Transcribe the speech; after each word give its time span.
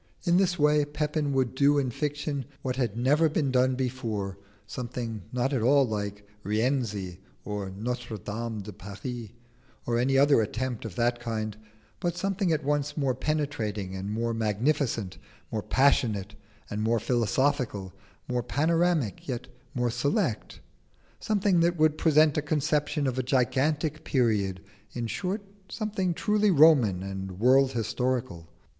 In 0.23 0.37
this 0.37 0.57
way 0.57 0.83
Pepin 0.83 1.31
would 1.33 1.53
do 1.53 1.77
in 1.77 1.91
fiction 1.91 2.45
what 2.63 2.75
had 2.75 2.97
never 2.97 3.29
been 3.29 3.51
done 3.51 3.75
before: 3.75 4.39
something 4.65 5.21
not 5.31 5.53
at 5.53 5.61
all 5.61 5.87
like 5.87 6.27
'Rienzi' 6.43 7.19
or 7.45 7.69
'Notre 7.69 8.17
Dame 8.17 8.61
de 8.63 8.73
Paris,' 8.73 9.29
or 9.85 9.99
any 9.99 10.17
other 10.17 10.41
attempt 10.41 10.85
of 10.85 10.95
that 10.95 11.19
kind; 11.19 11.55
but 11.99 12.17
something 12.17 12.51
at 12.51 12.63
once 12.63 12.97
more 12.97 13.13
penetrating 13.13 13.95
and 13.95 14.09
more 14.09 14.33
magnificent, 14.33 15.19
more 15.51 15.61
passionate 15.61 16.33
and 16.67 16.81
more 16.81 16.99
philosophical, 16.99 17.93
more 18.27 18.41
panoramic 18.41 19.27
yet 19.27 19.49
more 19.75 19.91
select: 19.91 20.61
something 21.19 21.59
that 21.59 21.77
would 21.77 21.95
present 21.99 22.39
a 22.39 22.41
conception 22.41 23.05
of 23.05 23.19
a 23.19 23.21
gigantic 23.21 24.03
period; 24.03 24.61
in 24.93 25.05
short 25.05 25.43
something 25.69 26.15
truly 26.15 26.49
Roman 26.49 27.03
and 27.03 27.37
world 27.39 27.73
historical. 27.73 28.47